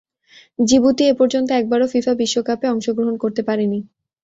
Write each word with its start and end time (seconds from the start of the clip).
জিবুতি 0.59 1.03
এপর্যন্ত 1.07 1.49
একবারও 1.53 1.91
ফিফা 1.93 2.13
বিশ্বকাপে 2.21 2.65
অংশগ্রহণ 2.69 3.15
করতে 3.23 3.41
পারেনি। 3.47 3.79